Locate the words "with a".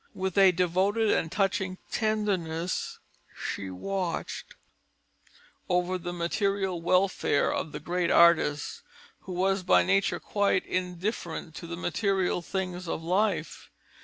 0.15-0.51